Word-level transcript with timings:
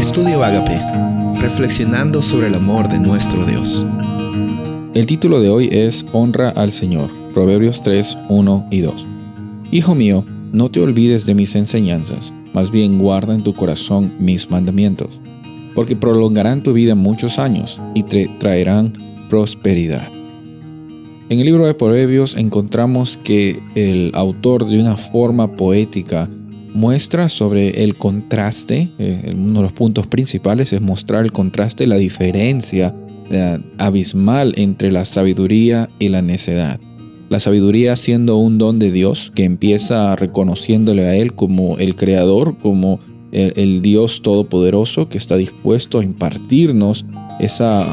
Estudio 0.00 0.42
Agape, 0.42 0.80
reflexionando 1.42 2.22
sobre 2.22 2.46
el 2.46 2.54
amor 2.54 2.88
de 2.88 2.98
nuestro 2.98 3.44
Dios. 3.44 3.84
El 4.94 5.04
título 5.04 5.42
de 5.42 5.50
hoy 5.50 5.68
es 5.70 6.06
Honra 6.14 6.48
al 6.48 6.72
Señor, 6.72 7.10
Proverbios 7.34 7.82
3, 7.82 8.16
1 8.30 8.68
y 8.70 8.80
2. 8.80 9.06
Hijo 9.70 9.94
mío, 9.94 10.24
no 10.52 10.70
te 10.70 10.80
olvides 10.80 11.26
de 11.26 11.34
mis 11.34 11.54
enseñanzas, 11.54 12.32
más 12.54 12.70
bien 12.70 12.98
guarda 12.98 13.34
en 13.34 13.44
tu 13.44 13.52
corazón 13.52 14.14
mis 14.18 14.50
mandamientos, 14.50 15.20
porque 15.74 15.96
prolongarán 15.96 16.62
tu 16.62 16.72
vida 16.72 16.94
muchos 16.94 17.38
años 17.38 17.78
y 17.94 18.04
te 18.04 18.26
traerán 18.38 18.94
prosperidad. 19.28 20.10
En 21.28 21.40
el 21.40 21.44
libro 21.44 21.66
de 21.66 21.74
Proverbios 21.74 22.38
encontramos 22.38 23.18
que 23.18 23.62
el 23.74 24.12
autor 24.14 24.66
de 24.66 24.80
una 24.80 24.96
forma 24.96 25.56
poética 25.56 26.30
muestra 26.74 27.28
sobre 27.28 27.82
el 27.84 27.96
contraste, 27.96 28.90
eh, 28.98 29.34
uno 29.36 29.60
de 29.60 29.62
los 29.62 29.72
puntos 29.72 30.06
principales 30.06 30.72
es 30.72 30.80
mostrar 30.80 31.24
el 31.24 31.32
contraste, 31.32 31.86
la 31.86 31.96
diferencia 31.96 32.94
abismal 33.78 34.54
entre 34.56 34.90
la 34.90 35.04
sabiduría 35.04 35.88
y 35.98 36.08
la 36.08 36.22
necedad. 36.22 36.80
La 37.28 37.38
sabiduría 37.38 37.94
siendo 37.94 38.36
un 38.38 38.58
don 38.58 38.80
de 38.80 38.90
Dios 38.90 39.30
que 39.34 39.44
empieza 39.44 40.16
reconociéndole 40.16 41.06
a 41.06 41.14
Él 41.14 41.34
como 41.34 41.78
el 41.78 41.94
Creador, 41.94 42.58
como 42.58 42.98
el, 43.30 43.82
Dios 43.82 44.22
Todopoderoso 44.22 45.08
que 45.08 45.18
está 45.18 45.36
dispuesto 45.36 46.00
a 46.00 46.04
impartirnos 46.04 47.06
esa, 47.38 47.86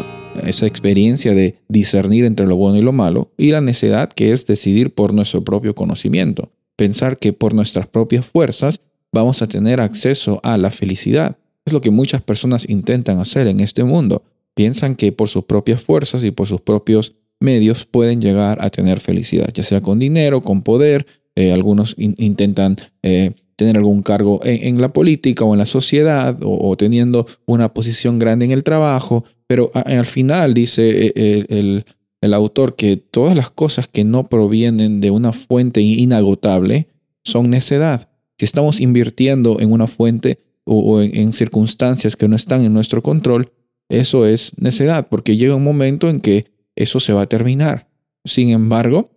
esa 0.44 0.66
experiencia 0.66 1.35
de 1.35 1.55
discernir 1.68 2.26
entre 2.26 2.48
lo 2.48 2.55
bueno 2.55 2.80
y 2.80 2.82
lo 2.82 2.94
malo, 2.94 3.30
y 3.38 3.52
la 3.52 3.62
necedad 3.62 4.09
que 4.09 4.34
es 4.34 4.48
decidir 4.48 4.91
por 4.91 5.13
nuestro 5.13 5.44
propio 5.44 5.76
conocimiento 5.76 6.52
pensar 6.77 7.17
que 7.17 7.34
por 7.34 7.54
nuestras 7.54 7.88
propias 7.88 8.26
fuerzas 8.26 8.80
vamos 9.12 9.41
a 9.41 9.48
tener 9.48 9.81
acceso 9.81 10.40
a 10.44 10.58
la 10.58 10.72
felicidad. 10.72 11.38
Es 11.66 11.73
lo 11.73 11.81
que 11.81 11.91
muchas 11.91 12.22
personas 12.22 12.70
intentan 12.70 13.20
hacer 13.20 13.48
en 13.48 13.60
este 13.60 13.84
mundo. 13.84 14.24
Piensan 14.54 14.96
que 14.96 15.12
por 15.12 15.27
sus 15.27 15.43
propias 15.43 15.82
fuerzas 15.82 16.24
y 16.24 16.32
por 16.32 16.48
sus 16.48 16.62
propios 16.62 17.13
medios 17.40 17.85
pueden 17.85 18.21
llegar 18.21 18.60
a 18.62 18.70
tener 18.70 18.99
felicidad, 18.99 19.49
ya 19.54 19.63
sea 19.63 19.82
con 19.82 19.99
dinero, 19.99 20.41
con 20.41 20.62
poder. 20.62 21.05
Eh, 21.35 21.51
algunos 21.51 21.93
intentan 21.98 22.77
eh, 23.04 23.34
tener 23.57 23.77
algún 23.77 24.01
cargo 24.01 24.40
en, 24.44 24.79
la 24.79 24.94
política 24.94 25.44
o 25.44 25.54
en 25.54 25.60
la 25.60 25.66
sociedad 25.66 26.38
o, 26.41 26.76
teniendo 26.77 27.26
una 27.46 27.73
posición 27.73 28.20
grande 28.20 28.46
en 28.46 28.51
el 28.51 28.63
trabajo, 28.63 29.26
pero 29.48 29.71
al 29.73 30.05
final 30.05 30.54
dice 30.54 31.12
eh, 31.16 31.46
el, 31.49 31.84
el 32.21 32.34
autor 32.34 32.76
que 32.76 32.98
todas 32.98 33.35
las 33.35 33.51
cosas 33.51 33.87
que 33.87 34.04
no 34.04 34.27
provienen 34.27 35.01
de 35.01 35.12
una 35.12 35.34
fuente 35.34 35.82
inagotable 35.82 36.87
son 37.23 37.49
necedad. 37.49 38.10
Si 38.37 38.46
estamos 38.46 38.79
invirtiendo 38.79 39.60
en 39.60 39.71
una 39.71 39.87
fuente 39.87 40.40
o, 40.63 41.01
en, 41.01 41.34
circunstancias 41.34 42.15
que 42.15 42.27
no 42.27 42.35
están 42.35 42.63
en 42.63 42.73
nuestro 42.73 43.01
control, 43.01 43.51
eso 43.90 44.26
es 44.26 44.51
necedad, 44.57 45.07
porque 45.10 45.38
llega 45.38 45.55
un 45.55 45.63
momento 45.63 46.10
en 46.10 46.20
que 46.20 46.45
eso 46.76 46.99
se 46.99 47.13
va 47.13 47.23
a 47.23 47.29
terminar. 47.29 47.88
Sin 48.26 48.49
embargo, 48.49 49.12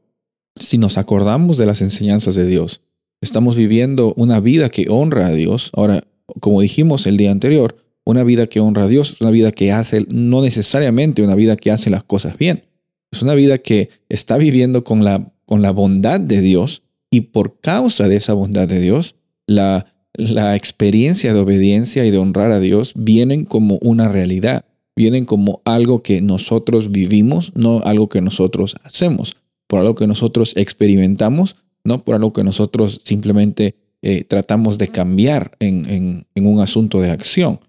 si 0.57 0.79
nos 0.79 0.97
acordamos 0.97 1.57
de 1.57 1.67
las 1.67 1.83
enseñanzas 1.83 2.35
de 2.35 2.47
Dios, 2.47 2.83
estamos 3.21 3.57
viviendo 3.57 4.15
una 4.17 4.41
vida 4.41 4.69
que 4.69 4.87
honra 4.89 5.27
a 5.27 5.33
Dios. 5.33 5.71
Ahora, 5.75 6.05
como 6.41 6.61
dijimos 6.61 7.07
el 7.07 7.17
día 7.17 7.33
anterior, 7.33 7.77
una 8.05 8.25
vida 8.25 8.47
que 8.47 8.61
honra 8.61 8.85
a 8.85 8.89
Dios 8.89 9.13
es 9.13 9.21
una 9.21 9.31
vida 9.31 9.53
que 9.53 9.73
hace, 9.73 10.07
no 10.13 10.43
necesariamente 10.43 11.23
una 11.23 11.35
vida 11.35 11.57
que 11.57 11.71
hace 11.71 11.91
las 11.91 12.05
cosas 12.05 12.39
bien. 12.39 12.65
Es 13.11 13.23
una 13.23 13.35
vida 13.35 13.59
que 13.59 13.91
está 14.09 14.39
viviendo 14.39 14.85
con 14.85 15.05
la, 15.05 15.33
con 15.47 15.63
la 15.63 15.71
bondad 15.71 16.21
de 16.21 16.41
Dios 16.41 16.83
y 17.11 17.23
por 17.23 17.61
causa 17.61 18.09
de 18.09 18.17
esa 18.17 18.35
bondad 18.35 18.69
de 18.69 18.81
Dios, 18.81 19.17
la, 19.47 19.87
la 20.15 20.57
experiencia 20.57 21.35
de 21.35 21.41
obediencia 21.41 22.05
y 22.05 22.11
de 22.11 22.19
honrar 22.19 22.53
a 22.53 22.61
Dios 22.61 22.93
vienen 22.95 23.45
como 23.45 23.79
una 23.83 24.09
realidad, 24.09 24.65
vienen 24.95 25.25
como 25.25 25.61
algo 25.65 26.03
que 26.03 26.21
nosotros 26.21 26.91
vivimos, 26.93 27.53
no 27.55 27.81
algo 27.85 28.09
que 28.09 28.21
nosotros 28.21 28.77
hacemos, 28.85 29.37
por 29.67 29.81
algo 29.81 29.95
que 29.95 30.07
nosotros 30.07 30.53
experimentamos, 30.57 31.57
no 31.83 32.05
por 32.05 32.15
algo 32.15 32.33
que 32.33 32.45
nosotros 32.45 33.01
simplemente 33.05 33.75
eh, 34.03 34.25
tratamos 34.25 34.79
de 34.79 34.89
cambiar 34.89 35.57
en, 35.59 36.27
en 36.35 36.47
un 36.47 36.61
asunto 36.61 37.01
de 37.01 37.11
acción. 37.11 37.61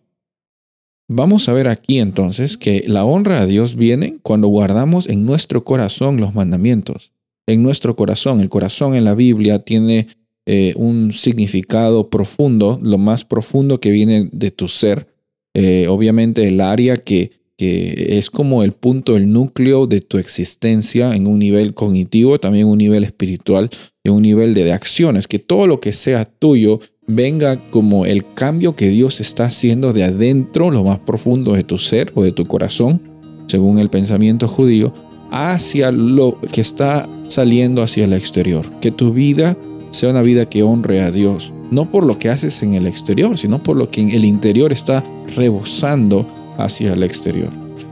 Vamos 1.13 1.49
a 1.49 1.53
ver 1.53 1.67
aquí 1.67 1.99
entonces 1.99 2.55
que 2.55 2.85
la 2.87 3.03
honra 3.03 3.41
a 3.41 3.45
Dios 3.45 3.75
viene 3.75 4.19
cuando 4.21 4.47
guardamos 4.47 5.09
en 5.09 5.25
nuestro 5.25 5.65
corazón 5.65 6.21
los 6.21 6.33
mandamientos. 6.33 7.11
En 7.47 7.63
nuestro 7.63 7.97
corazón, 7.97 8.39
el 8.39 8.47
corazón 8.47 8.95
en 8.95 9.03
la 9.03 9.13
Biblia 9.13 9.59
tiene 9.59 10.07
eh, 10.45 10.71
un 10.77 11.11
significado 11.11 12.09
profundo, 12.09 12.79
lo 12.81 12.97
más 12.97 13.25
profundo 13.25 13.81
que 13.81 13.91
viene 13.91 14.29
de 14.31 14.51
tu 14.51 14.69
ser. 14.69 15.07
Eh, 15.53 15.87
obviamente 15.89 16.47
el 16.47 16.61
área 16.61 16.95
que, 16.95 17.31
es 17.61 18.29
como 18.29 18.63
el 18.63 18.71
punto, 18.71 19.15
el 19.15 19.31
núcleo 19.31 19.87
de 19.87 20.01
tu 20.01 20.17
existencia 20.17 21.15
en 21.15 21.27
un 21.27 21.39
nivel 21.39 21.73
cognitivo, 21.73 22.39
también 22.39 22.67
un 22.67 22.77
nivel 22.77 23.03
espiritual, 23.03 23.69
en 24.03 24.13
un 24.13 24.21
nivel 24.21 24.53
de 24.53 24.71
acciones, 24.73 25.27
que 25.27 25.39
todo 25.39 25.67
lo 25.67 25.79
que 25.79 25.93
sea 25.93 26.25
tuyo 26.25 26.79
venga 27.07 27.57
como 27.69 28.05
el 28.05 28.25
cambio 28.33 28.75
que 28.75 28.89
Dios 28.89 29.19
está 29.19 29.45
haciendo 29.45 29.93
de 29.93 30.03
adentro, 30.03 30.71
lo 30.71 30.83
más 30.83 30.99
profundo 30.99 31.53
de 31.53 31.63
tu 31.63 31.77
ser 31.77 32.11
o 32.15 32.23
de 32.23 32.31
tu 32.31 32.45
corazón, 32.45 33.01
según 33.47 33.79
el 33.79 33.89
pensamiento 33.89 34.47
judío, 34.47 34.93
hacia 35.31 35.91
lo 35.91 36.39
que 36.51 36.61
está 36.61 37.07
saliendo 37.27 37.81
hacia 37.81 38.05
el 38.05 38.13
exterior. 38.13 38.69
Que 38.79 38.91
tu 38.91 39.13
vida 39.13 39.57
sea 39.91 40.09
una 40.09 40.21
vida 40.21 40.47
que 40.47 40.63
honre 40.63 41.01
a 41.01 41.11
Dios, 41.11 41.53
no 41.69 41.89
por 41.89 42.05
lo 42.05 42.17
que 42.17 42.29
haces 42.29 42.63
en 42.63 42.73
el 42.73 42.87
exterior, 42.87 43.37
sino 43.37 43.61
por 43.61 43.75
lo 43.75 43.89
que 43.89 44.01
en 44.01 44.09
el 44.11 44.25
interior 44.25 44.71
está 44.71 45.03
rebosando 45.35 46.25
hacia 46.63 46.93
el 46.93 47.03
exterior. 47.03 47.49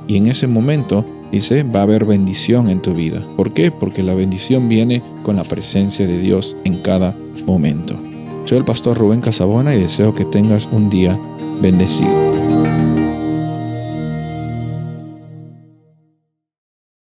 Y 0.08 0.18
en 0.18 0.28
ese 0.28 0.48
momento, 0.48 1.06
dice, 1.32 1.64
va 1.64 1.80
a 1.80 1.84
haber 1.84 2.06
bendición 2.06 2.70
en 2.70 2.82
tu 2.82 2.94
vida. 2.94 3.24
¿Por 3.38 3.54
qué? 3.54 3.72
Porque 3.72 4.04
la 4.04 4.16
bendición 4.16 4.68
viene 4.70 5.02
con 5.24 5.36
la 5.36 5.44
presencia 5.44 6.08
de 6.08 6.20
Dios 6.20 6.56
en 6.64 6.82
cada 6.82 7.16
momento. 7.46 7.96
Soy 8.46 8.58
el 8.58 8.66
pastor 8.66 8.98
Rubén 8.98 9.22
Casabona 9.22 9.76
y 9.76 9.80
deseo 9.80 10.16
que 10.16 10.26
tengas 10.26 10.68
un 10.72 10.90
día 10.90 11.20
bendecido. 11.62 12.29